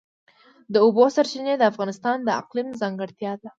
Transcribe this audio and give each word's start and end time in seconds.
د 0.73 0.75
اوبو 0.85 1.03
سرچینې 1.15 1.53
د 1.57 1.63
افغانستان 1.71 2.17
د 2.23 2.29
اقلیم 2.41 2.67
ځانګړتیا 2.81 3.31
ده. 3.41 3.47